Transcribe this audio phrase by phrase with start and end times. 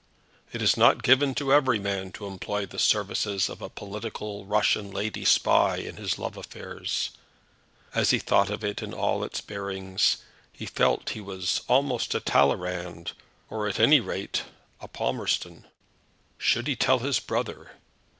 [0.51, 4.89] It is not given to every man to employ the services of a political Russian
[4.89, 7.11] lady spy in his love affairs!
[7.93, 10.17] As he thought of it in all its bearings,
[10.51, 13.11] he felt that he was almost a Talleyrand,
[13.47, 14.41] or, at any rate,
[14.79, 15.67] a Palmerston.
[16.39, 17.73] Should he tell his brother?